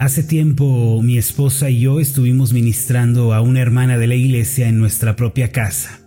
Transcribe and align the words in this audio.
Hace 0.00 0.22
tiempo 0.22 1.02
mi 1.02 1.18
esposa 1.18 1.68
y 1.68 1.80
yo 1.80 2.00
estuvimos 2.00 2.54
ministrando 2.54 3.34
a 3.34 3.42
una 3.42 3.60
hermana 3.60 3.98
de 3.98 4.06
la 4.06 4.14
iglesia 4.14 4.66
en 4.66 4.78
nuestra 4.78 5.14
propia 5.14 5.52
casa. 5.52 6.00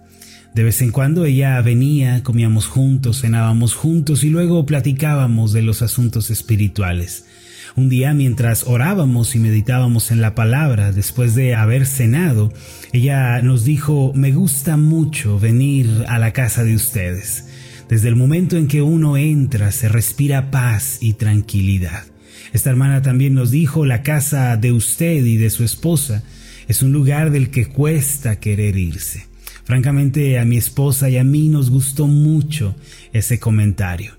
De 0.56 0.64
vez 0.64 0.82
en 0.82 0.90
cuando 0.90 1.26
ella 1.26 1.62
venía, 1.62 2.24
comíamos 2.24 2.66
juntos, 2.66 3.22
cenábamos 3.22 3.76
juntos 3.76 4.24
y 4.24 4.32
luego 4.32 4.66
platicábamos 4.66 5.54
de 5.54 5.62
los 5.62 5.84
asuntos 5.84 6.32
espirituales. 6.32 7.28
Un 7.76 7.88
día 7.88 8.16
mientras 8.16 8.64
orábamos 8.66 9.36
y 9.36 9.40
meditábamos 9.40 10.10
en 10.10 10.22
la 10.22 10.34
palabra, 10.34 10.92
después 10.92 11.36
de 11.36 11.54
haber 11.54 11.86
cenado, 11.86 12.52
ella 12.94 13.40
nos 13.44 13.64
dijo, 13.64 14.12
me 14.16 14.32
gusta 14.32 14.76
mucho 14.76 15.38
venir 15.38 16.04
a 16.08 16.18
la 16.18 16.34
casa 16.34 16.64
de 16.64 16.74
ustedes. 16.74 17.48
Desde 17.90 18.08
el 18.08 18.16
momento 18.16 18.58
en 18.58 18.68
que 18.68 18.82
uno 18.82 19.18
entra 19.18 19.72
se 19.72 19.88
respira 19.88 20.50
paz 20.50 20.98
y 21.00 21.14
tranquilidad. 21.14 22.06
Esta 22.52 22.70
hermana 22.70 23.02
también 23.02 23.34
nos 23.34 23.52
dijo, 23.52 23.86
la 23.86 24.04
casa 24.04 24.58
de 24.58 24.72
usted 24.72 25.24
y 25.24 25.38
de 25.38 25.50
su 25.50 25.64
esposa 25.64 26.24
es 26.68 26.82
un 26.82 26.92
lugar 26.92 27.32
del 27.32 27.50
que 27.50 27.68
cuesta 27.68 28.40
querer 28.40 28.78
irse. 28.78 29.28
Francamente, 29.66 30.40
a 30.40 30.46
mi 30.46 30.58
esposa 30.58 31.10
y 31.10 31.18
a 31.18 31.24
mí 31.24 31.48
nos 31.48 31.70
gustó 31.70 32.08
mucho 32.08 32.76
ese 33.14 33.40
comentario. 33.40 34.14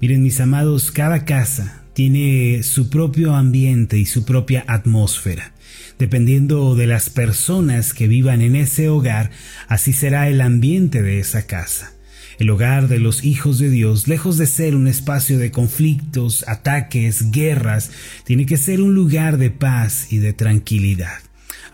Miren, 0.00 0.22
mis 0.22 0.40
amados, 0.40 0.90
cada 0.90 1.24
casa 1.24 1.82
tiene 1.94 2.62
su 2.62 2.90
propio 2.90 3.34
ambiente 3.34 3.98
y 3.98 4.06
su 4.06 4.24
propia 4.24 4.64
atmósfera. 4.66 5.54
Dependiendo 5.98 6.74
de 6.74 6.86
las 6.86 7.10
personas 7.10 7.94
que 7.94 8.08
vivan 8.08 8.42
en 8.42 8.56
ese 8.56 8.88
hogar, 8.88 9.30
así 9.68 9.92
será 9.92 10.28
el 10.28 10.40
ambiente 10.40 11.02
de 11.02 11.20
esa 11.20 11.46
casa. 11.46 11.91
El 12.38 12.50
hogar 12.50 12.88
de 12.88 12.98
los 12.98 13.24
hijos 13.24 13.58
de 13.58 13.70
Dios, 13.70 14.08
lejos 14.08 14.38
de 14.38 14.46
ser 14.46 14.74
un 14.74 14.88
espacio 14.88 15.38
de 15.38 15.50
conflictos, 15.50 16.44
ataques, 16.48 17.30
guerras, 17.30 17.90
tiene 18.24 18.46
que 18.46 18.56
ser 18.56 18.80
un 18.80 18.94
lugar 18.94 19.38
de 19.38 19.50
paz 19.50 20.12
y 20.12 20.18
de 20.18 20.32
tranquilidad. 20.32 21.18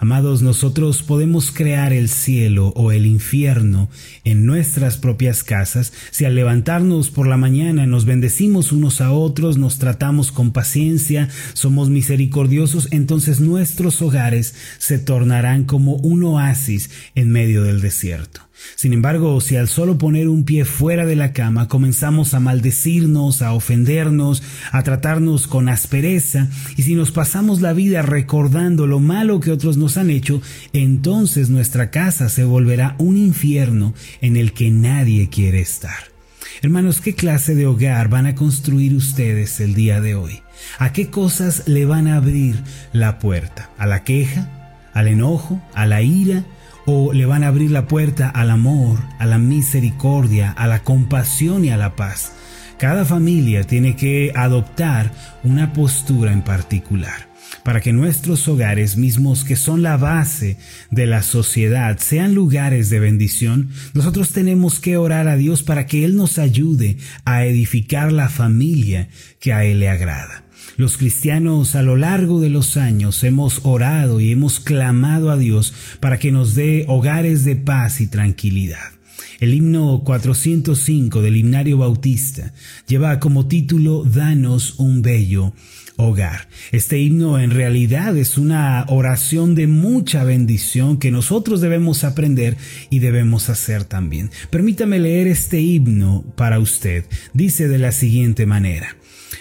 Amados, 0.00 0.42
nosotros 0.42 1.02
podemos 1.02 1.50
crear 1.50 1.92
el 1.92 2.08
cielo 2.08 2.68
o 2.76 2.92
el 2.92 3.04
infierno 3.04 3.88
en 4.22 4.46
nuestras 4.46 4.96
propias 4.96 5.42
casas 5.42 5.92
si 6.12 6.24
al 6.24 6.36
levantarnos 6.36 7.10
por 7.10 7.26
la 7.26 7.36
mañana 7.36 7.84
nos 7.84 8.04
bendecimos 8.04 8.70
unos 8.70 9.00
a 9.00 9.10
otros, 9.10 9.58
nos 9.58 9.80
tratamos 9.80 10.30
con 10.30 10.52
paciencia, 10.52 11.28
somos 11.52 11.90
misericordiosos, 11.90 12.86
entonces 12.92 13.40
nuestros 13.40 14.00
hogares 14.00 14.54
se 14.78 15.00
tornarán 15.00 15.64
como 15.64 15.94
un 15.94 16.22
oasis 16.22 16.90
en 17.16 17.30
medio 17.30 17.64
del 17.64 17.80
desierto. 17.80 18.47
Sin 18.74 18.92
embargo, 18.92 19.40
si 19.40 19.56
al 19.56 19.68
solo 19.68 19.98
poner 19.98 20.28
un 20.28 20.44
pie 20.44 20.64
fuera 20.64 21.06
de 21.06 21.16
la 21.16 21.32
cama 21.32 21.68
comenzamos 21.68 22.34
a 22.34 22.40
maldecirnos, 22.40 23.42
a 23.42 23.52
ofendernos, 23.52 24.42
a 24.72 24.82
tratarnos 24.82 25.46
con 25.46 25.68
aspereza, 25.68 26.48
y 26.76 26.82
si 26.82 26.94
nos 26.94 27.10
pasamos 27.10 27.60
la 27.60 27.72
vida 27.72 28.02
recordando 28.02 28.86
lo 28.86 29.00
malo 29.00 29.40
que 29.40 29.50
otros 29.50 29.76
nos 29.76 29.96
han 29.96 30.10
hecho, 30.10 30.40
entonces 30.72 31.50
nuestra 31.50 31.90
casa 31.90 32.28
se 32.28 32.44
volverá 32.44 32.94
un 32.98 33.16
infierno 33.16 33.94
en 34.20 34.36
el 34.36 34.52
que 34.52 34.70
nadie 34.70 35.28
quiere 35.28 35.60
estar. 35.60 36.18
Hermanos, 36.60 37.00
¿qué 37.00 37.14
clase 37.14 37.54
de 37.54 37.66
hogar 37.66 38.08
van 38.08 38.26
a 38.26 38.34
construir 38.34 38.94
ustedes 38.94 39.60
el 39.60 39.74
día 39.74 40.00
de 40.00 40.16
hoy? 40.16 40.40
¿A 40.78 40.92
qué 40.92 41.08
cosas 41.08 41.68
le 41.68 41.84
van 41.84 42.08
a 42.08 42.16
abrir 42.16 42.56
la 42.92 43.20
puerta? 43.20 43.70
¿A 43.78 43.86
la 43.86 44.02
queja? 44.02 44.90
¿Al 44.92 45.06
enojo? 45.06 45.62
¿A 45.74 45.86
la 45.86 46.02
ira? 46.02 46.44
O 46.90 47.12
le 47.12 47.26
van 47.26 47.44
a 47.44 47.48
abrir 47.48 47.70
la 47.70 47.86
puerta 47.86 48.30
al 48.30 48.50
amor, 48.50 48.98
a 49.18 49.26
la 49.26 49.36
misericordia, 49.36 50.52
a 50.52 50.66
la 50.66 50.84
compasión 50.84 51.66
y 51.66 51.70
a 51.70 51.76
la 51.76 51.96
paz. 51.96 52.32
Cada 52.78 53.04
familia 53.04 53.64
tiene 53.64 53.94
que 53.94 54.32
adoptar 54.34 55.12
una 55.44 55.74
postura 55.74 56.32
en 56.32 56.40
particular 56.40 57.27
para 57.64 57.80
que 57.80 57.92
nuestros 57.92 58.46
hogares 58.48 58.96
mismos, 58.96 59.44
que 59.44 59.56
son 59.56 59.82
la 59.82 59.96
base 59.96 60.56
de 60.90 61.06
la 61.06 61.22
sociedad, 61.22 61.98
sean 61.98 62.34
lugares 62.34 62.90
de 62.90 63.00
bendición, 63.00 63.70
nosotros 63.94 64.30
tenemos 64.30 64.80
que 64.80 64.96
orar 64.96 65.28
a 65.28 65.36
Dios 65.36 65.62
para 65.62 65.86
que 65.86 66.04
Él 66.04 66.16
nos 66.16 66.38
ayude 66.38 66.96
a 67.24 67.44
edificar 67.44 68.12
la 68.12 68.28
familia 68.28 69.08
que 69.40 69.52
a 69.52 69.64
Él 69.64 69.80
le 69.80 69.88
agrada. 69.88 70.44
Los 70.76 70.96
cristianos 70.96 71.74
a 71.74 71.82
lo 71.82 71.96
largo 71.96 72.40
de 72.40 72.50
los 72.50 72.76
años 72.76 73.24
hemos 73.24 73.60
orado 73.64 74.20
y 74.20 74.30
hemos 74.30 74.60
clamado 74.60 75.30
a 75.30 75.36
Dios 75.36 75.74
para 75.98 76.18
que 76.18 76.30
nos 76.30 76.54
dé 76.54 76.84
hogares 76.86 77.44
de 77.44 77.56
paz 77.56 78.00
y 78.00 78.06
tranquilidad. 78.06 78.92
El 79.40 79.54
himno 79.54 80.02
405 80.04 81.22
del 81.22 81.36
himnario 81.36 81.78
bautista 81.78 82.52
lleva 82.86 83.20
como 83.20 83.46
título 83.46 84.04
Danos 84.04 84.78
un 84.78 85.02
bello 85.02 85.52
hogar. 85.98 86.48
Este 86.72 86.98
himno 86.98 87.38
en 87.38 87.50
realidad 87.50 88.16
es 88.16 88.38
una 88.38 88.86
oración 88.88 89.54
de 89.54 89.66
mucha 89.66 90.24
bendición 90.24 90.98
que 90.98 91.10
nosotros 91.10 91.60
debemos 91.60 92.04
aprender 92.04 92.56
y 92.88 93.00
debemos 93.00 93.50
hacer 93.50 93.84
también. 93.84 94.30
Permítame 94.48 95.00
leer 95.00 95.26
este 95.26 95.60
himno 95.60 96.24
para 96.36 96.60
usted. 96.60 97.04
Dice 97.34 97.68
de 97.68 97.78
la 97.78 97.92
siguiente 97.92 98.46
manera. 98.46 98.96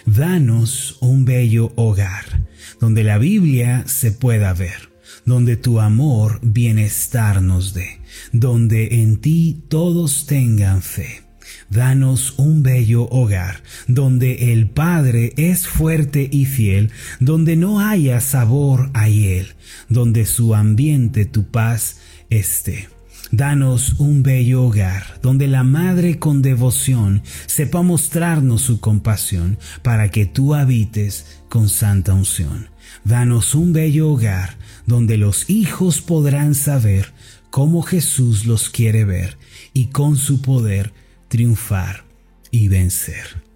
Danos 0.05 0.97
un 0.99 1.25
bello 1.25 1.71
hogar, 1.75 2.47
donde 2.79 3.03
la 3.03 3.19
Biblia 3.19 3.83
se 3.85 4.11
pueda 4.11 4.53
ver, 4.53 4.89
donde 5.25 5.57
tu 5.57 5.79
amor 5.79 6.39
bienestar 6.41 7.41
nos 7.41 7.73
dé, 7.73 7.99
donde 8.31 9.01
en 9.01 9.17
ti 9.17 9.63
todos 9.69 10.25
tengan 10.25 10.81
fe. 10.81 11.26
Danos 11.69 12.33
un 12.37 12.63
bello 12.63 13.09
hogar, 13.09 13.61
donde 13.87 14.53
el 14.53 14.69
Padre 14.69 15.33
es 15.35 15.67
fuerte 15.67 16.29
y 16.31 16.45
fiel, 16.45 16.91
donde 17.19 17.55
no 17.55 17.81
haya 17.81 18.21
sabor 18.21 18.89
a 18.93 19.09
hiel, 19.09 19.55
donde 19.89 20.25
su 20.25 20.55
ambiente 20.55 21.25
tu 21.25 21.45
paz 21.47 21.97
esté. 22.29 22.87
Danos 23.31 23.99
un 23.99 24.23
bello 24.23 24.63
hogar 24.63 25.19
donde 25.21 25.47
la 25.47 25.63
Madre 25.63 26.17
con 26.17 26.41
devoción 26.41 27.23
sepa 27.45 27.81
mostrarnos 27.81 28.61
su 28.61 28.79
compasión 28.79 29.57
para 29.83 30.09
que 30.09 30.25
tú 30.25 30.55
habites 30.55 31.41
con 31.49 31.67
santa 31.67 32.13
unción. 32.13 32.69
Danos 33.03 33.53
un 33.53 33.73
bello 33.73 34.09
hogar 34.09 34.57
donde 34.85 35.17
los 35.17 35.49
hijos 35.49 35.99
podrán 35.99 36.55
saber 36.55 37.11
cómo 37.49 37.81
Jesús 37.81 38.45
los 38.45 38.69
quiere 38.69 39.03
ver 39.03 39.37
y 39.73 39.87
con 39.87 40.15
su 40.15 40.41
poder 40.41 40.93
triunfar 41.27 42.03
y 42.51 42.67
vencer. 42.67 43.47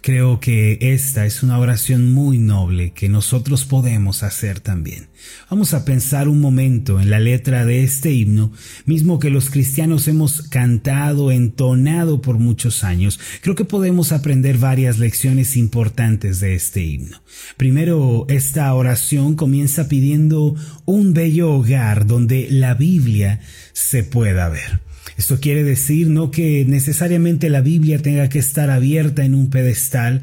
Creo 0.00 0.40
que 0.40 0.78
esta 0.80 1.24
es 1.24 1.42
una 1.42 1.58
oración 1.58 2.12
muy 2.12 2.38
noble 2.38 2.90
que 2.92 3.08
nosotros 3.08 3.64
podemos 3.64 4.22
hacer 4.22 4.60
también. 4.60 5.06
Vamos 5.48 5.72
a 5.72 5.84
pensar 5.84 6.28
un 6.28 6.40
momento 6.40 7.00
en 7.00 7.10
la 7.10 7.20
letra 7.20 7.64
de 7.64 7.84
este 7.84 8.10
himno, 8.12 8.52
mismo 8.86 9.18
que 9.18 9.30
los 9.30 9.50
cristianos 9.50 10.08
hemos 10.08 10.42
cantado, 10.42 11.30
entonado 11.30 12.20
por 12.20 12.38
muchos 12.38 12.82
años. 12.82 13.20
Creo 13.40 13.54
que 13.54 13.64
podemos 13.64 14.12
aprender 14.12 14.58
varias 14.58 14.98
lecciones 14.98 15.56
importantes 15.56 16.40
de 16.40 16.54
este 16.54 16.82
himno. 16.82 17.22
Primero, 17.56 18.26
esta 18.28 18.74
oración 18.74 19.36
comienza 19.36 19.88
pidiendo 19.88 20.56
un 20.84 21.14
bello 21.14 21.52
hogar 21.52 22.06
donde 22.06 22.48
la 22.50 22.74
Biblia 22.74 23.40
se 23.72 24.02
pueda 24.02 24.48
ver. 24.48 24.80
Esto 25.16 25.38
quiere 25.40 25.62
decir 25.62 26.08
no 26.08 26.30
que 26.30 26.64
necesariamente 26.66 27.50
la 27.50 27.60
Biblia 27.60 27.98
tenga 27.98 28.28
que 28.28 28.38
estar 28.38 28.70
abierta 28.70 29.24
en 29.24 29.34
un 29.34 29.50
pedestal, 29.50 30.22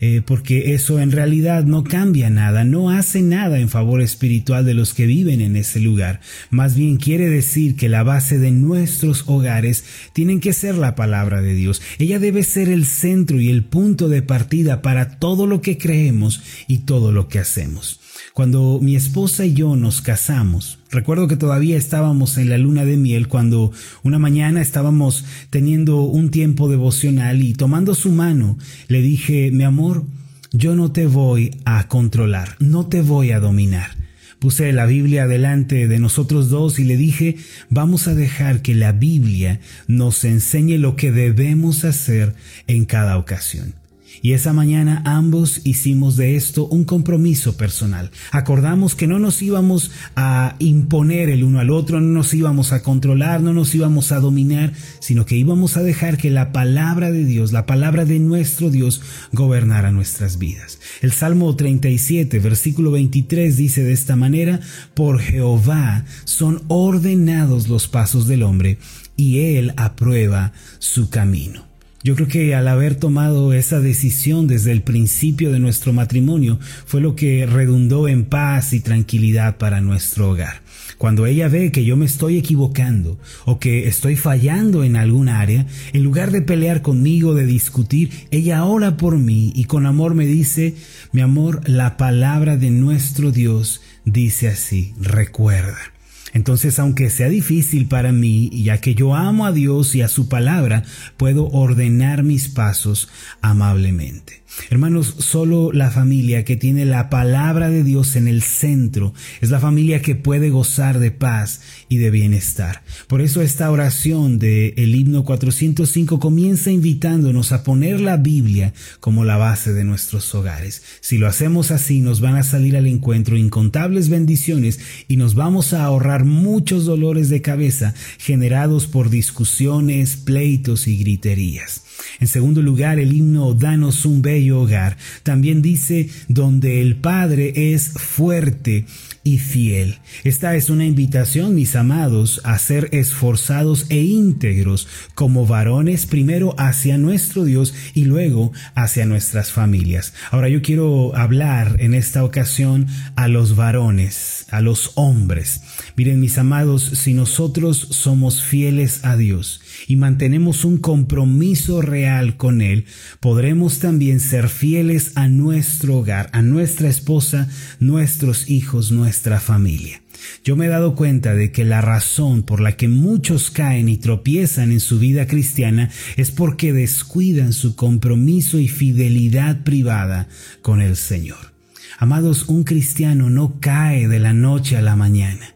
eh, 0.00 0.22
porque 0.24 0.74
eso 0.74 1.00
en 1.00 1.10
realidad 1.10 1.64
no 1.64 1.82
cambia 1.82 2.30
nada, 2.30 2.62
no 2.62 2.90
hace 2.90 3.20
nada 3.20 3.58
en 3.58 3.68
favor 3.68 4.00
espiritual 4.00 4.64
de 4.64 4.74
los 4.74 4.94
que 4.94 5.06
viven 5.06 5.40
en 5.40 5.56
ese 5.56 5.80
lugar. 5.80 6.20
Más 6.50 6.76
bien 6.76 6.98
quiere 6.98 7.28
decir 7.28 7.74
que 7.74 7.88
la 7.88 8.04
base 8.04 8.38
de 8.38 8.52
nuestros 8.52 9.24
hogares 9.26 9.84
tienen 10.12 10.38
que 10.38 10.52
ser 10.52 10.76
la 10.76 10.94
palabra 10.94 11.42
de 11.42 11.54
Dios. 11.54 11.82
Ella 11.98 12.20
debe 12.20 12.44
ser 12.44 12.68
el 12.68 12.86
centro 12.86 13.40
y 13.40 13.50
el 13.50 13.64
punto 13.64 14.08
de 14.08 14.22
partida 14.22 14.82
para 14.82 15.18
todo 15.18 15.48
lo 15.48 15.62
que 15.62 15.78
creemos 15.78 16.42
y 16.68 16.78
todo 16.78 17.10
lo 17.10 17.26
que 17.26 17.40
hacemos. 17.40 17.98
Cuando 18.32 18.78
mi 18.82 18.96
esposa 18.96 19.44
y 19.44 19.54
yo 19.54 19.76
nos 19.76 20.00
casamos, 20.00 20.78
recuerdo 20.90 21.28
que 21.28 21.36
todavía 21.36 21.76
estábamos 21.76 22.38
en 22.38 22.50
la 22.50 22.58
luna 22.58 22.84
de 22.84 22.96
miel 22.96 23.28
cuando 23.28 23.72
una 24.02 24.18
mañana 24.18 24.60
estábamos 24.60 25.24
teniendo 25.50 26.02
un 26.02 26.30
tiempo 26.30 26.68
devocional 26.68 27.42
y 27.42 27.54
tomando 27.54 27.94
su 27.94 28.10
mano 28.10 28.58
le 28.88 29.02
dije, 29.02 29.50
mi 29.50 29.64
amor, 29.64 30.04
yo 30.52 30.74
no 30.74 30.92
te 30.92 31.06
voy 31.06 31.50
a 31.64 31.88
controlar, 31.88 32.56
no 32.58 32.86
te 32.86 33.02
voy 33.02 33.32
a 33.32 33.40
dominar. 33.40 33.96
Puse 34.38 34.72
la 34.72 34.86
Biblia 34.86 35.26
delante 35.26 35.88
de 35.88 35.98
nosotros 35.98 36.48
dos 36.48 36.78
y 36.78 36.84
le 36.84 36.96
dije, 36.96 37.36
vamos 37.70 38.06
a 38.06 38.14
dejar 38.14 38.62
que 38.62 38.74
la 38.74 38.92
Biblia 38.92 39.60
nos 39.88 40.24
enseñe 40.24 40.78
lo 40.78 40.94
que 40.94 41.10
debemos 41.10 41.84
hacer 41.84 42.34
en 42.68 42.84
cada 42.84 43.18
ocasión. 43.18 43.74
Y 44.22 44.32
esa 44.32 44.52
mañana 44.52 45.02
ambos 45.04 45.60
hicimos 45.64 46.16
de 46.16 46.36
esto 46.36 46.66
un 46.66 46.84
compromiso 46.84 47.56
personal. 47.56 48.10
Acordamos 48.30 48.94
que 48.94 49.06
no 49.06 49.18
nos 49.18 49.42
íbamos 49.42 49.90
a 50.16 50.56
imponer 50.58 51.28
el 51.28 51.44
uno 51.44 51.60
al 51.60 51.70
otro, 51.70 52.00
no 52.00 52.08
nos 52.08 52.34
íbamos 52.34 52.72
a 52.72 52.82
controlar, 52.82 53.40
no 53.40 53.52
nos 53.52 53.74
íbamos 53.74 54.12
a 54.12 54.20
dominar, 54.20 54.72
sino 55.00 55.26
que 55.26 55.36
íbamos 55.36 55.76
a 55.76 55.82
dejar 55.82 56.16
que 56.16 56.30
la 56.30 56.52
palabra 56.52 57.10
de 57.10 57.24
Dios, 57.24 57.52
la 57.52 57.66
palabra 57.66 58.04
de 58.04 58.18
nuestro 58.18 58.70
Dios, 58.70 59.00
gobernara 59.32 59.90
nuestras 59.90 60.38
vidas. 60.38 60.80
El 61.00 61.12
Salmo 61.12 61.54
37, 61.54 62.38
versículo 62.40 62.90
23 62.92 63.56
dice 63.56 63.82
de 63.82 63.92
esta 63.92 64.16
manera, 64.16 64.60
por 64.94 65.20
Jehová 65.20 66.04
son 66.24 66.62
ordenados 66.68 67.68
los 67.68 67.88
pasos 67.88 68.26
del 68.26 68.42
hombre, 68.42 68.78
y 69.16 69.40
él 69.56 69.74
aprueba 69.76 70.52
su 70.78 71.10
camino. 71.10 71.67
Yo 72.04 72.14
creo 72.14 72.28
que 72.28 72.54
al 72.54 72.68
haber 72.68 72.94
tomado 72.94 73.52
esa 73.52 73.80
decisión 73.80 74.46
desde 74.46 74.70
el 74.70 74.82
principio 74.82 75.50
de 75.50 75.58
nuestro 75.58 75.92
matrimonio 75.92 76.60
fue 76.86 77.00
lo 77.00 77.16
que 77.16 77.44
redundó 77.44 78.06
en 78.06 78.24
paz 78.24 78.72
y 78.72 78.80
tranquilidad 78.80 79.56
para 79.58 79.80
nuestro 79.80 80.30
hogar. 80.30 80.62
Cuando 80.96 81.26
ella 81.26 81.48
ve 81.48 81.72
que 81.72 81.84
yo 81.84 81.96
me 81.96 82.06
estoy 82.06 82.38
equivocando 82.38 83.18
o 83.44 83.58
que 83.58 83.88
estoy 83.88 84.14
fallando 84.14 84.84
en 84.84 84.96
algún 84.96 85.28
área, 85.28 85.66
en 85.92 86.04
lugar 86.04 86.30
de 86.30 86.42
pelear 86.42 86.82
conmigo, 86.82 87.34
de 87.34 87.46
discutir, 87.46 88.10
ella 88.30 88.64
ora 88.64 88.96
por 88.96 89.18
mí 89.18 89.52
y 89.56 89.64
con 89.64 89.84
amor 89.84 90.14
me 90.14 90.26
dice, 90.26 90.76
mi 91.12 91.20
amor, 91.20 91.68
la 91.68 91.96
palabra 91.96 92.56
de 92.56 92.70
nuestro 92.70 93.32
Dios 93.32 93.80
dice 94.04 94.48
así, 94.48 94.94
recuerda. 95.00 95.97
Entonces, 96.32 96.78
aunque 96.78 97.10
sea 97.10 97.28
difícil 97.28 97.86
para 97.86 98.12
mí, 98.12 98.50
ya 98.62 98.80
que 98.80 98.94
yo 98.94 99.14
amo 99.14 99.46
a 99.46 99.52
Dios 99.52 99.94
y 99.94 100.02
a 100.02 100.08
su 100.08 100.28
palabra, 100.28 100.84
puedo 101.16 101.48
ordenar 101.48 102.22
mis 102.22 102.48
pasos 102.48 103.08
amablemente. 103.40 104.42
Hermanos, 104.70 105.14
solo 105.18 105.72
la 105.72 105.90
familia 105.90 106.44
que 106.44 106.56
tiene 106.56 106.84
la 106.84 107.10
palabra 107.10 107.70
de 107.70 107.84
Dios 107.84 108.16
en 108.16 108.28
el 108.28 108.42
centro 108.42 109.14
es 109.40 109.50
la 109.50 109.60
familia 109.60 110.02
que 110.02 110.14
puede 110.14 110.50
gozar 110.50 110.98
de 110.98 111.10
paz 111.10 111.62
y 111.88 111.96
de 111.96 112.10
bienestar. 112.10 112.82
Por 113.06 113.22
eso 113.22 113.40
esta 113.40 113.70
oración 113.70 114.38
del 114.38 114.74
el 114.76 114.94
himno 114.94 115.24
405 115.24 116.20
comienza 116.20 116.70
invitándonos 116.70 117.52
a 117.52 117.62
poner 117.62 118.00
la 118.00 118.16
Biblia 118.16 118.74
como 119.00 119.24
la 119.24 119.36
base 119.36 119.72
de 119.72 119.84
nuestros 119.84 120.34
hogares. 120.34 120.82
Si 121.00 121.18
lo 121.18 121.26
hacemos 121.26 121.70
así, 121.70 122.00
nos 122.00 122.20
van 122.20 122.36
a 122.36 122.42
salir 122.42 122.76
al 122.76 122.86
encuentro 122.86 123.36
incontables 123.36 124.08
bendiciones 124.08 124.80
y 125.08 125.16
nos 125.16 125.34
vamos 125.34 125.72
a 125.72 125.84
ahorrar 125.84 126.24
muchos 126.24 126.84
dolores 126.84 127.28
de 127.28 127.42
cabeza 127.42 127.94
generados 128.18 128.86
por 128.86 129.10
discusiones, 129.10 130.16
pleitos 130.16 130.86
y 130.88 130.98
griterías. 130.98 131.84
En 132.20 132.26
segundo 132.26 132.62
lugar, 132.62 132.98
el 132.98 133.12
himno 133.12 133.54
Danos 133.54 134.04
un 134.04 134.22
bello 134.22 134.62
hogar. 134.62 134.96
También 135.22 135.62
dice 135.62 136.08
donde 136.28 136.80
el 136.80 136.96
Padre 136.96 137.74
es 137.74 137.90
fuerte 137.92 138.84
y 139.24 139.38
fiel. 139.38 139.98
Esta 140.24 140.56
es 140.56 140.70
una 140.70 140.84
invitación, 140.84 141.54
mis 141.54 141.76
amados, 141.76 142.40
a 142.44 142.58
ser 142.58 142.88
esforzados 142.92 143.86
e 143.88 144.02
íntegros 144.02 144.88
como 145.14 145.46
varones 145.46 146.06
primero 146.06 146.54
hacia 146.58 146.98
nuestro 146.98 147.44
Dios 147.44 147.74
y 147.94 148.04
luego 148.04 148.52
hacia 148.74 149.06
nuestras 149.06 149.52
familias. 149.52 150.14
Ahora 150.30 150.48
yo 150.48 150.62
quiero 150.62 151.16
hablar 151.16 151.76
en 151.80 151.94
esta 151.94 152.24
ocasión 152.24 152.86
a 153.16 153.28
los 153.28 153.56
varones, 153.56 154.46
a 154.50 154.60
los 154.60 154.92
hombres. 154.94 155.60
Miren, 155.96 156.20
mis 156.20 156.38
amados, 156.38 156.82
si 156.82 157.14
nosotros 157.14 157.88
somos 157.90 158.42
fieles 158.42 159.04
a 159.04 159.16
Dios 159.16 159.60
y 159.86 159.96
mantenemos 159.96 160.64
un 160.64 160.78
compromiso 160.78 161.82
real 161.82 162.36
con 162.36 162.60
Él, 162.60 162.86
podremos 163.20 163.78
también 163.78 164.20
ser 164.20 164.48
fieles 164.48 165.12
a 165.16 165.28
nuestro 165.28 165.98
hogar, 165.98 166.30
a 166.32 166.42
nuestra 166.42 166.88
esposa, 166.88 167.48
nuestros 167.80 168.48
hijos, 168.48 168.90
nuestra 169.08 169.40
familia. 169.40 170.02
Yo 170.44 170.54
me 170.54 170.66
he 170.66 170.68
dado 170.68 170.94
cuenta 170.94 171.34
de 171.34 171.50
que 171.50 171.64
la 171.64 171.80
razón 171.80 172.42
por 172.42 172.60
la 172.60 172.76
que 172.76 172.88
muchos 172.88 173.50
caen 173.50 173.88
y 173.88 173.96
tropiezan 173.96 174.70
en 174.70 174.80
su 174.80 174.98
vida 174.98 175.26
cristiana 175.26 175.88
es 176.18 176.30
porque 176.30 176.74
descuidan 176.74 177.54
su 177.54 177.74
compromiso 177.74 178.58
y 178.58 178.68
fidelidad 178.68 179.64
privada 179.64 180.28
con 180.60 180.82
el 180.82 180.94
Señor. 180.94 181.54
Amados, 181.96 182.50
un 182.50 182.64
cristiano 182.64 183.30
no 183.30 183.60
cae 183.60 184.08
de 184.08 184.18
la 184.18 184.34
noche 184.34 184.76
a 184.76 184.82
la 184.82 184.94
mañana. 184.94 185.54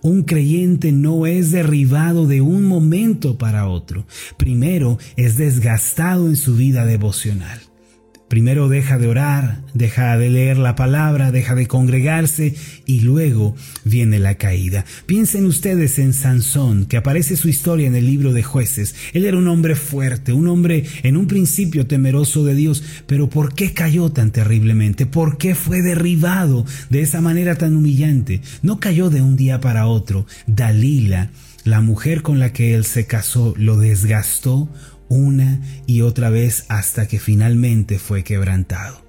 Un 0.00 0.22
creyente 0.22 0.92
no 0.92 1.26
es 1.26 1.50
derribado 1.50 2.28
de 2.28 2.40
un 2.40 2.66
momento 2.66 3.36
para 3.36 3.66
otro. 3.66 4.06
Primero 4.36 4.98
es 5.16 5.36
desgastado 5.36 6.28
en 6.28 6.36
su 6.36 6.54
vida 6.54 6.86
devocional. 6.86 7.71
Primero 8.32 8.70
deja 8.70 8.96
de 8.96 9.08
orar, 9.08 9.60
deja 9.74 10.16
de 10.16 10.30
leer 10.30 10.56
la 10.56 10.74
palabra, 10.74 11.32
deja 11.32 11.54
de 11.54 11.66
congregarse 11.66 12.54
y 12.86 13.00
luego 13.00 13.54
viene 13.84 14.18
la 14.18 14.36
caída. 14.36 14.86
Piensen 15.04 15.44
ustedes 15.44 15.98
en 15.98 16.14
Sansón, 16.14 16.86
que 16.86 16.96
aparece 16.96 17.36
su 17.36 17.50
historia 17.50 17.86
en 17.86 17.94
el 17.94 18.06
libro 18.06 18.32
de 18.32 18.42
jueces. 18.42 18.94
Él 19.12 19.26
era 19.26 19.36
un 19.36 19.48
hombre 19.48 19.76
fuerte, 19.76 20.32
un 20.32 20.48
hombre 20.48 20.86
en 21.02 21.18
un 21.18 21.26
principio 21.26 21.86
temeroso 21.86 22.42
de 22.42 22.54
Dios, 22.54 22.82
pero 23.06 23.28
¿por 23.28 23.54
qué 23.54 23.74
cayó 23.74 24.08
tan 24.12 24.30
terriblemente? 24.30 25.04
¿Por 25.04 25.36
qué 25.36 25.54
fue 25.54 25.82
derribado 25.82 26.64
de 26.88 27.02
esa 27.02 27.20
manera 27.20 27.56
tan 27.56 27.76
humillante? 27.76 28.40
No 28.62 28.80
cayó 28.80 29.10
de 29.10 29.20
un 29.20 29.36
día 29.36 29.60
para 29.60 29.84
otro. 29.84 30.26
Dalila, 30.46 31.28
la 31.64 31.82
mujer 31.82 32.22
con 32.22 32.38
la 32.38 32.50
que 32.50 32.74
él 32.74 32.86
se 32.86 33.04
casó, 33.04 33.52
lo 33.58 33.76
desgastó 33.76 34.70
una 35.12 35.60
y 35.86 36.00
otra 36.00 36.30
vez 36.30 36.64
hasta 36.68 37.06
que 37.06 37.18
finalmente 37.18 37.98
fue 37.98 38.24
quebrantado. 38.24 39.02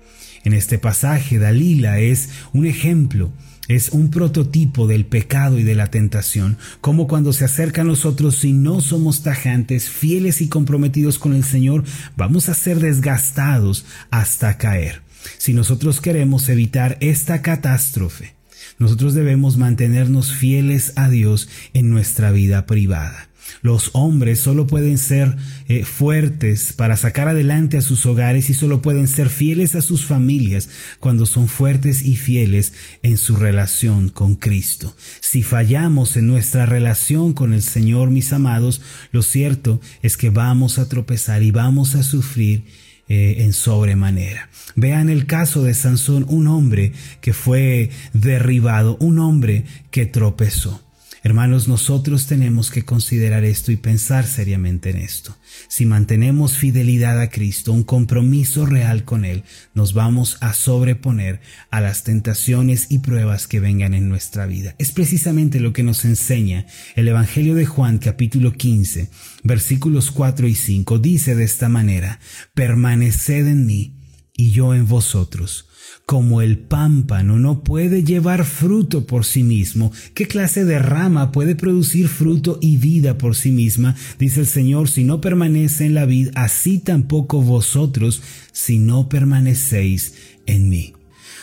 En 0.43 0.53
este 0.53 0.77
pasaje, 0.77 1.39
Dalila 1.39 1.99
es 1.99 2.29
un 2.51 2.65
ejemplo, 2.65 3.31
es 3.69 3.89
un 3.89 4.09
prototipo 4.09 4.87
del 4.87 5.05
pecado 5.05 5.57
y 5.57 5.63
de 5.63 5.75
la 5.75 5.87
tentación, 5.87 6.57
como 6.81 7.07
cuando 7.07 7.31
se 7.31 7.45
acerca 7.45 7.81
a 7.81 7.85
nosotros 7.85 8.35
si 8.35 8.51
no 8.51 8.81
somos 8.81 9.23
tajantes, 9.23 9.89
fieles 9.89 10.41
y 10.41 10.49
comprometidos 10.49 11.17
con 11.17 11.33
el 11.33 11.45
Señor, 11.45 11.85
vamos 12.17 12.49
a 12.49 12.53
ser 12.53 12.79
desgastados 12.79 13.85
hasta 14.11 14.57
caer. 14.57 15.01
Si 15.37 15.53
nosotros 15.53 16.01
queremos 16.01 16.49
evitar 16.49 16.97
esta 16.99 17.41
catástrofe, 17.41 18.33
nosotros 18.79 19.13
debemos 19.13 19.55
mantenernos 19.55 20.33
fieles 20.33 20.91
a 20.97 21.09
Dios 21.09 21.47
en 21.73 21.89
nuestra 21.89 22.31
vida 22.31 22.65
privada. 22.65 23.29
Los 23.61 23.91
hombres 23.93 24.39
solo 24.39 24.67
pueden 24.67 24.97
ser 24.97 25.35
eh, 25.67 25.85
fuertes 25.85 26.73
para 26.73 26.97
sacar 26.97 27.27
adelante 27.27 27.77
a 27.77 27.81
sus 27.81 28.05
hogares 28.05 28.49
y 28.49 28.53
solo 28.53 28.81
pueden 28.81 29.07
ser 29.07 29.29
fieles 29.29 29.75
a 29.75 29.81
sus 29.81 30.05
familias 30.05 30.69
cuando 30.99 31.25
son 31.25 31.47
fuertes 31.47 32.03
y 32.03 32.15
fieles 32.15 32.73
en 33.03 33.17
su 33.17 33.35
relación 33.35 34.09
con 34.09 34.35
Cristo. 34.35 34.95
Si 35.21 35.43
fallamos 35.43 36.17
en 36.17 36.27
nuestra 36.27 36.65
relación 36.65 37.33
con 37.33 37.53
el 37.53 37.61
Señor, 37.61 38.09
mis 38.09 38.33
amados, 38.33 38.81
lo 39.11 39.21
cierto 39.21 39.79
es 40.01 40.17
que 40.17 40.29
vamos 40.29 40.77
a 40.77 40.89
tropezar 40.89 41.43
y 41.43 41.51
vamos 41.51 41.95
a 41.95 42.03
sufrir 42.03 42.65
eh, 43.09 43.43
en 43.43 43.53
sobremanera. 43.53 44.49
Vean 44.75 45.09
el 45.09 45.25
caso 45.25 45.63
de 45.63 45.73
Sansón, 45.73 46.25
un 46.27 46.47
hombre 46.47 46.93
que 47.21 47.33
fue 47.33 47.89
derribado, 48.13 48.97
un 48.99 49.19
hombre 49.19 49.65
que 49.91 50.05
tropezó. 50.05 50.82
Hermanos, 51.25 51.69
nosotros 51.69 52.27
tenemos 52.27 52.69
que 52.69 52.83
considerar 52.83 53.45
esto 53.45 53.71
y 53.71 53.77
pensar 53.77 54.27
seriamente 54.27 54.89
en 54.89 54.97
esto. 54.97 55.37
Si 55.69 55.85
mantenemos 55.85 56.57
fidelidad 56.57 57.17
a 57.21 57.29
Cristo, 57.29 57.71
un 57.71 57.85
compromiso 57.85 58.65
real 58.65 59.05
con 59.05 59.23
Él, 59.23 59.45
nos 59.73 59.93
vamos 59.93 60.35
a 60.41 60.53
sobreponer 60.53 61.39
a 61.71 61.79
las 61.79 62.03
tentaciones 62.03 62.87
y 62.89 62.99
pruebas 62.99 63.47
que 63.47 63.61
vengan 63.61 63.93
en 63.93 64.09
nuestra 64.09 64.45
vida. 64.47 64.75
Es 64.79 64.91
precisamente 64.91 65.61
lo 65.61 65.71
que 65.71 65.83
nos 65.83 66.03
enseña 66.03 66.65
el 66.95 67.07
Evangelio 67.07 67.55
de 67.55 67.67
Juan 67.67 67.99
capítulo 67.99 68.51
15, 68.51 69.09
versículos 69.43 70.11
4 70.11 70.45
y 70.49 70.55
5. 70.55 70.99
Dice 70.99 71.35
de 71.35 71.45
esta 71.45 71.69
manera, 71.69 72.19
permaneced 72.53 73.47
en 73.47 73.65
mí 73.65 73.95
y 74.35 74.51
yo 74.51 74.75
en 74.75 74.89
vosotros 74.89 75.69
como 76.05 76.41
el 76.41 76.57
pámpano 76.57 77.39
no 77.39 77.63
puede 77.63 78.03
llevar 78.03 78.45
fruto 78.45 79.05
por 79.05 79.25
sí 79.25 79.43
mismo, 79.43 79.91
¿qué 80.13 80.27
clase 80.27 80.65
de 80.65 80.79
rama 80.79 81.31
puede 81.31 81.55
producir 81.55 82.07
fruto 82.07 82.59
y 82.61 82.77
vida 82.77 83.17
por 83.17 83.35
sí 83.35 83.51
misma? 83.51 83.95
Dice 84.19 84.41
el 84.41 84.47
Señor, 84.47 84.89
si 84.89 85.03
no 85.03 85.21
permanece 85.21 85.85
en 85.85 85.93
la 85.93 86.05
vid, 86.05 86.29
así 86.35 86.79
tampoco 86.79 87.41
vosotros, 87.41 88.21
si 88.51 88.79
no 88.79 89.09
permanecéis 89.09 90.15
en 90.45 90.69
mí. 90.69 90.93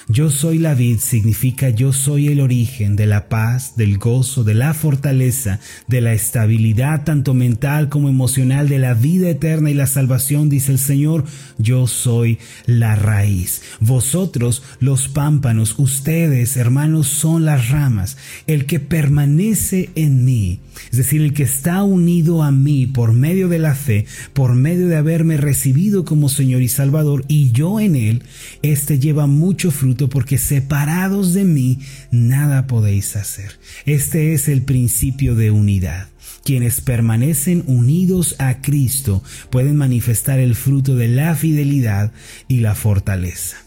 Yo 0.08 0.30
soy 0.30 0.58
la 0.58 0.74
vid 0.74 0.98
significa 0.98 1.70
yo 1.70 1.92
soy 1.92 2.28
el 2.28 2.40
origen 2.40 2.96
de 2.96 3.06
la 3.06 3.28
paz, 3.28 3.76
del 3.76 3.98
gozo, 3.98 4.44
de 4.44 4.54
la 4.54 4.74
fortaleza, 4.74 5.60
de 5.86 6.00
la 6.00 6.12
estabilidad 6.12 7.04
tanto 7.04 7.34
mental 7.34 7.88
como 7.88 8.08
emocional, 8.08 8.68
de 8.68 8.78
la 8.78 8.94
vida 8.94 9.30
eterna 9.30 9.70
y 9.70 9.74
la 9.74 9.86
salvación, 9.86 10.48
dice 10.48 10.72
el 10.72 10.78
Señor. 10.78 11.24
Yo 11.58 11.86
soy 11.86 12.38
la 12.66 12.96
raíz. 12.96 13.62
Vosotros, 13.80 14.62
los 14.80 15.08
pámpanos, 15.08 15.74
ustedes, 15.78 16.56
hermanos, 16.56 17.08
son 17.08 17.44
las 17.44 17.68
ramas. 17.70 18.16
El 18.46 18.66
que 18.66 18.80
permanece 18.80 19.90
en 19.94 20.24
mí, 20.24 20.60
es 20.90 20.98
decir, 20.98 21.20
el 21.22 21.34
que 21.34 21.42
está 21.42 21.82
unido 21.82 22.42
a 22.42 22.50
mí 22.50 22.86
por 22.86 23.12
medio 23.12 23.48
de 23.48 23.58
la 23.58 23.74
fe, 23.74 24.06
por 24.32 24.54
medio 24.54 24.88
de 24.88 24.96
haberme 24.96 25.36
recibido 25.36 26.04
como 26.04 26.28
Señor 26.28 26.62
y 26.62 26.68
Salvador, 26.68 27.24
y 27.28 27.52
yo 27.52 27.80
en 27.80 27.96
él, 27.96 28.22
este 28.62 28.98
lleva 28.98 29.26
mucho 29.26 29.70
fruto 29.70 29.99
porque 30.08 30.38
separados 30.38 31.34
de 31.34 31.44
mí 31.44 31.80
nada 32.10 32.66
podéis 32.66 33.16
hacer. 33.16 33.58
Este 33.84 34.34
es 34.34 34.48
el 34.48 34.62
principio 34.62 35.34
de 35.34 35.50
unidad. 35.50 36.08
Quienes 36.44 36.80
permanecen 36.80 37.64
unidos 37.66 38.36
a 38.38 38.62
Cristo 38.62 39.22
pueden 39.50 39.76
manifestar 39.76 40.38
el 40.38 40.54
fruto 40.54 40.96
de 40.96 41.08
la 41.08 41.34
fidelidad 41.34 42.12
y 42.48 42.60
la 42.60 42.74
fortaleza. 42.74 43.58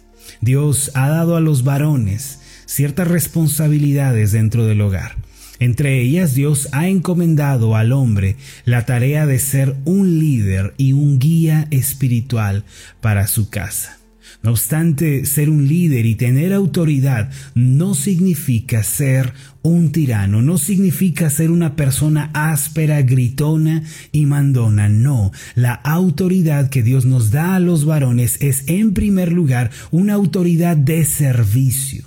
Dios 0.41 0.91
ha 0.95 1.07
dado 1.09 1.35
a 1.35 1.41
los 1.41 1.63
varones 1.63 2.39
ciertas 2.65 3.07
responsabilidades 3.07 4.31
dentro 4.31 4.65
del 4.65 4.81
hogar. 4.81 5.15
Entre 5.59 6.01
ellas 6.01 6.33
Dios 6.33 6.67
ha 6.71 6.87
encomendado 6.87 7.75
al 7.75 7.91
hombre 7.91 8.35
la 8.65 8.85
tarea 8.85 9.25
de 9.25 9.39
ser 9.39 9.75
un 9.85 10.19
líder 10.19 10.73
y 10.77 10.93
un 10.93 11.19
guía 11.19 11.67
espiritual 11.71 12.65
para 12.99 13.27
su 13.27 13.49
casa. 13.49 14.02
No 14.43 14.51
obstante, 14.51 15.25
ser 15.25 15.49
un 15.49 15.69
líder 15.69 16.05
y 16.05 16.15
tener 16.15 16.51
autoridad 16.51 17.31
no 17.55 17.95
significa 17.95 18.83
ser 18.83 19.33
un 19.61 19.93
tirano, 19.93 20.41
no 20.41 20.57
significa 20.57 21.29
ser 21.29 21.49
una 21.49 21.77
persona 21.77 22.29
áspera, 22.33 23.01
gritona 23.03 23.83
y 24.11 24.25
mandona. 24.25 24.89
No, 24.89 25.31
la 25.55 25.73
autoridad 25.73 26.69
que 26.69 26.83
Dios 26.83 27.05
nos 27.05 27.31
da 27.31 27.55
a 27.55 27.61
los 27.61 27.85
varones 27.85 28.37
es 28.41 28.65
en 28.67 28.93
primer 28.93 29.31
lugar 29.31 29.71
una 29.91 30.15
autoridad 30.15 30.75
de 30.75 31.05
servicio. 31.05 32.03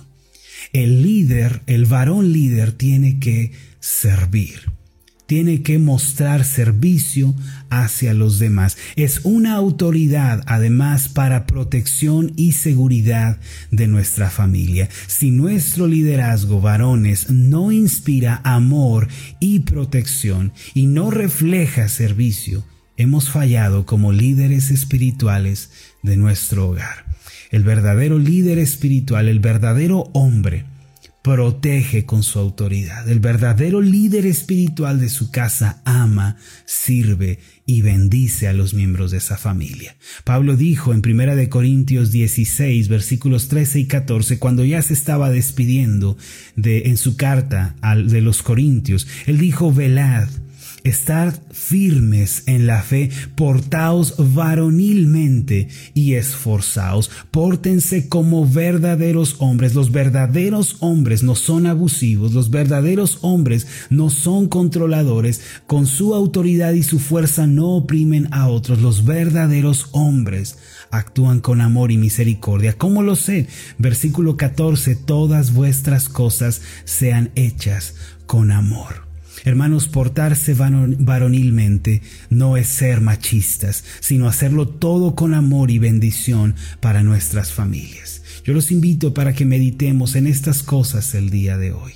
El 0.73 1.01
líder, 1.01 1.63
el 1.65 1.85
varón 1.85 2.31
líder, 2.31 2.71
tiene 2.71 3.17
que 3.17 3.51
servir 3.79 4.76
tiene 5.27 5.61
que 5.61 5.77
mostrar 5.77 6.43
servicio 6.43 7.35
hacia 7.69 8.13
los 8.13 8.39
demás. 8.39 8.77
Es 8.95 9.21
una 9.23 9.53
autoridad 9.53 10.41
además 10.47 11.09
para 11.09 11.45
protección 11.45 12.33
y 12.35 12.53
seguridad 12.53 13.37
de 13.69 13.87
nuestra 13.87 14.29
familia. 14.29 14.89
Si 15.05 15.29
nuestro 15.29 15.85
liderazgo, 15.85 16.61
varones, 16.61 17.29
no 17.29 17.71
inspira 17.71 18.41
amor 18.43 19.09
y 19.39 19.59
protección 19.59 20.53
y 20.73 20.87
no 20.87 21.11
refleja 21.11 21.89
servicio, 21.89 22.63
hemos 22.95 23.29
fallado 23.29 23.85
como 23.85 24.13
líderes 24.13 24.71
espirituales 24.71 25.69
de 26.03 26.17
nuestro 26.17 26.69
hogar. 26.69 27.05
El 27.51 27.63
verdadero 27.63 28.17
líder 28.17 28.59
espiritual, 28.59 29.27
el 29.27 29.39
verdadero 29.39 30.09
hombre, 30.13 30.65
protege 31.27 32.05
con 32.05 32.23
su 32.23 32.39
autoridad. 32.39 33.09
El 33.09 33.19
verdadero 33.19 33.81
líder 33.81 34.25
espiritual 34.25 34.97
de 34.97 35.09
su 35.09 35.29
casa 35.29 35.81
ama, 35.83 36.37
sirve 36.65 37.39
y 37.65 37.81
bendice 37.81 38.47
a 38.47 38.53
los 38.53 38.73
miembros 38.73 39.11
de 39.11 39.17
esa 39.17 39.35
familia. 39.35 39.97
Pablo 40.23 40.55
dijo 40.55 40.93
en 40.93 41.01
1 41.05 41.35
de 41.35 41.49
Corintios 41.49 42.13
16 42.13 42.87
versículos 42.87 43.49
13 43.49 43.81
y 43.81 43.87
14 43.87 44.39
cuando 44.39 44.63
ya 44.63 44.81
se 44.81 44.93
estaba 44.93 45.29
despidiendo 45.29 46.17
de 46.55 46.83
en 46.83 46.95
su 46.95 47.17
carta 47.17 47.75
al, 47.81 48.09
de 48.09 48.21
los 48.21 48.41
Corintios, 48.41 49.05
él 49.25 49.37
dijo, 49.37 49.73
"Velad 49.73 50.29
Estad 50.83 51.33
firmes 51.51 52.43
en 52.45 52.65
la 52.65 52.81
fe, 52.81 53.09
portaos 53.35 54.15
varonilmente 54.17 55.67
y 55.93 56.13
esforzaos, 56.13 57.11
pórtense 57.31 58.07
como 58.07 58.47
verdaderos 58.47 59.35
hombres. 59.39 59.75
Los 59.75 59.91
verdaderos 59.91 60.77
hombres 60.79 61.23
no 61.23 61.35
son 61.35 61.67
abusivos, 61.67 62.33
los 62.33 62.49
verdaderos 62.51 63.19
hombres 63.21 63.67
no 63.89 64.09
son 64.09 64.47
controladores, 64.47 65.41
con 65.65 65.87
su 65.87 66.15
autoridad 66.15 66.73
y 66.73 66.83
su 66.83 66.99
fuerza 66.99 67.47
no 67.47 67.75
oprimen 67.75 68.29
a 68.31 68.47
otros. 68.47 68.81
Los 68.81 69.05
verdaderos 69.05 69.89
hombres 69.91 70.57
actúan 70.91 71.41
con 71.41 71.61
amor 71.61 71.91
y 71.91 71.97
misericordia. 71.97 72.73
¿Cómo 72.77 73.03
lo 73.03 73.15
sé? 73.15 73.47
Versículo 73.77 74.37
14, 74.37 74.95
todas 74.95 75.53
vuestras 75.53 76.07
cosas 76.07 76.61
sean 76.85 77.31
hechas 77.35 77.95
con 78.25 78.51
amor. 78.51 79.06
Hermanos, 79.45 79.87
portarse 79.87 80.53
varonilmente 80.53 82.01
no 82.29 82.57
es 82.57 82.67
ser 82.67 83.01
machistas, 83.01 83.83
sino 83.99 84.27
hacerlo 84.27 84.67
todo 84.67 85.15
con 85.15 85.33
amor 85.33 85.71
y 85.71 85.79
bendición 85.79 86.55
para 86.79 87.03
nuestras 87.03 87.53
familias. 87.53 88.23
Yo 88.43 88.53
los 88.53 88.71
invito 88.71 89.13
para 89.13 89.33
que 89.33 89.45
meditemos 89.45 90.15
en 90.15 90.27
estas 90.27 90.63
cosas 90.63 91.13
el 91.13 91.29
día 91.29 91.57
de 91.57 91.71
hoy. 91.71 91.93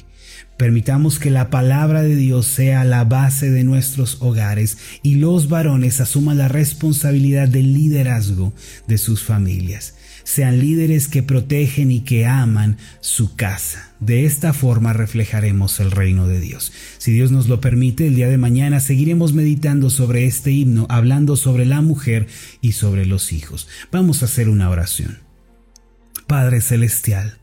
Permitamos 0.57 1.17
que 1.17 1.31
la 1.31 1.49
palabra 1.49 2.03
de 2.03 2.15
Dios 2.15 2.45
sea 2.45 2.83
la 2.83 3.03
base 3.03 3.49
de 3.49 3.63
nuestros 3.63 4.17
hogares 4.21 4.77
y 5.01 5.15
los 5.15 5.49
varones 5.49 5.99
asuman 5.99 6.37
la 6.37 6.47
responsabilidad 6.47 7.47
del 7.47 7.73
liderazgo 7.73 8.53
de 8.87 8.99
sus 8.99 9.23
familias 9.23 9.95
sean 10.23 10.59
líderes 10.59 11.07
que 11.07 11.23
protegen 11.23 11.91
y 11.91 12.01
que 12.01 12.25
aman 12.25 12.77
su 12.99 13.35
casa. 13.35 13.93
De 13.99 14.25
esta 14.25 14.53
forma 14.53 14.93
reflejaremos 14.93 15.79
el 15.79 15.91
reino 15.91 16.27
de 16.27 16.39
Dios. 16.39 16.71
Si 16.97 17.11
Dios 17.11 17.31
nos 17.31 17.47
lo 17.47 17.61
permite, 17.61 18.07
el 18.07 18.15
día 18.15 18.29
de 18.29 18.37
mañana 18.37 18.79
seguiremos 18.79 19.33
meditando 19.33 19.89
sobre 19.89 20.25
este 20.25 20.51
himno, 20.51 20.87
hablando 20.89 21.35
sobre 21.35 21.65
la 21.65 21.81
mujer 21.81 22.27
y 22.61 22.71
sobre 22.71 23.05
los 23.05 23.31
hijos. 23.31 23.67
Vamos 23.91 24.21
a 24.21 24.25
hacer 24.25 24.49
una 24.49 24.69
oración. 24.69 25.19
Padre 26.27 26.61
Celestial, 26.61 27.37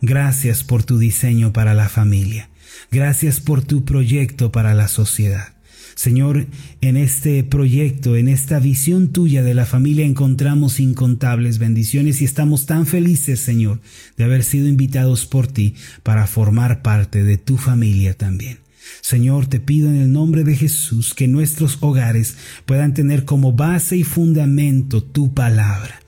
gracias 0.00 0.62
por 0.62 0.84
tu 0.84 0.98
diseño 0.98 1.52
para 1.52 1.74
la 1.74 1.88
familia. 1.88 2.50
Gracias 2.90 3.40
por 3.40 3.62
tu 3.62 3.84
proyecto 3.84 4.52
para 4.52 4.74
la 4.74 4.88
sociedad. 4.88 5.55
Señor, 5.96 6.46
en 6.82 6.98
este 6.98 7.42
proyecto, 7.42 8.16
en 8.16 8.28
esta 8.28 8.60
visión 8.60 9.08
tuya 9.08 9.42
de 9.42 9.54
la 9.54 9.64
familia 9.64 10.04
encontramos 10.04 10.78
incontables 10.78 11.58
bendiciones 11.58 12.20
y 12.20 12.26
estamos 12.26 12.66
tan 12.66 12.84
felices, 12.86 13.40
Señor, 13.40 13.80
de 14.18 14.24
haber 14.24 14.44
sido 14.44 14.68
invitados 14.68 15.24
por 15.24 15.46
ti 15.46 15.74
para 16.02 16.26
formar 16.26 16.82
parte 16.82 17.24
de 17.24 17.38
tu 17.38 17.56
familia 17.56 18.12
también. 18.12 18.58
Señor, 19.00 19.46
te 19.46 19.58
pido 19.58 19.88
en 19.88 19.96
el 19.96 20.12
nombre 20.12 20.44
de 20.44 20.54
Jesús 20.54 21.14
que 21.14 21.28
nuestros 21.28 21.78
hogares 21.80 22.36
puedan 22.66 22.92
tener 22.92 23.24
como 23.24 23.54
base 23.54 23.96
y 23.96 24.04
fundamento 24.04 25.02
tu 25.02 25.32
palabra 25.32 26.05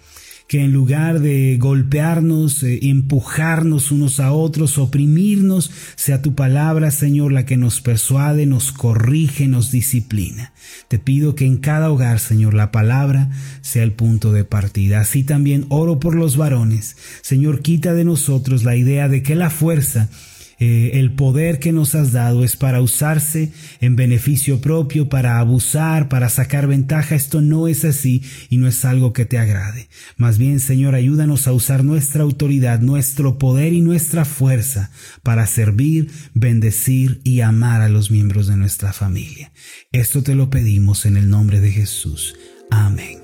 que 0.48 0.64
en 0.64 0.72
lugar 0.72 1.20
de 1.20 1.58
golpearnos, 1.60 2.62
eh, 2.62 2.80
empujarnos 2.84 3.92
unos 3.92 4.18
a 4.18 4.32
otros, 4.32 4.78
oprimirnos, 4.78 5.70
sea 5.94 6.22
tu 6.22 6.34
palabra, 6.34 6.90
Señor, 6.90 7.32
la 7.32 7.44
que 7.44 7.58
nos 7.58 7.82
persuade, 7.82 8.46
nos 8.46 8.72
corrige, 8.72 9.46
nos 9.46 9.70
disciplina. 9.70 10.54
Te 10.88 10.98
pido 10.98 11.34
que 11.34 11.44
en 11.44 11.58
cada 11.58 11.90
hogar, 11.90 12.18
Señor, 12.18 12.54
la 12.54 12.72
palabra 12.72 13.28
sea 13.60 13.82
el 13.82 13.92
punto 13.92 14.32
de 14.32 14.44
partida. 14.44 15.00
Así 15.00 15.22
también 15.22 15.66
oro 15.68 16.00
por 16.00 16.14
los 16.14 16.38
varones. 16.38 16.96
Señor, 17.20 17.60
quita 17.60 17.92
de 17.92 18.06
nosotros 18.06 18.64
la 18.64 18.74
idea 18.74 19.08
de 19.08 19.22
que 19.22 19.34
la 19.34 19.50
fuerza 19.50 20.08
eh, 20.58 20.92
el 20.94 21.12
poder 21.12 21.58
que 21.58 21.72
nos 21.72 21.94
has 21.94 22.12
dado 22.12 22.44
es 22.44 22.56
para 22.56 22.80
usarse 22.80 23.52
en 23.80 23.96
beneficio 23.96 24.60
propio, 24.60 25.08
para 25.08 25.38
abusar, 25.38 26.08
para 26.08 26.28
sacar 26.28 26.66
ventaja. 26.66 27.14
Esto 27.14 27.40
no 27.40 27.68
es 27.68 27.84
así 27.84 28.22
y 28.48 28.56
no 28.56 28.66
es 28.66 28.84
algo 28.84 29.12
que 29.12 29.24
te 29.24 29.38
agrade. 29.38 29.88
Más 30.16 30.38
bien, 30.38 30.60
Señor, 30.60 30.94
ayúdanos 30.94 31.46
a 31.46 31.52
usar 31.52 31.84
nuestra 31.84 32.22
autoridad, 32.22 32.80
nuestro 32.80 33.38
poder 33.38 33.72
y 33.72 33.80
nuestra 33.80 34.24
fuerza 34.24 34.90
para 35.22 35.46
servir, 35.46 36.10
bendecir 36.34 37.20
y 37.24 37.40
amar 37.40 37.80
a 37.80 37.88
los 37.88 38.10
miembros 38.10 38.48
de 38.48 38.56
nuestra 38.56 38.92
familia. 38.92 39.52
Esto 39.92 40.22
te 40.22 40.34
lo 40.34 40.50
pedimos 40.50 41.06
en 41.06 41.16
el 41.16 41.30
nombre 41.30 41.60
de 41.60 41.70
Jesús. 41.70 42.34
Amén 42.70 43.18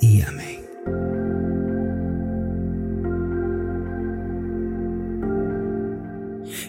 y 0.00 0.20
amén. 0.20 0.63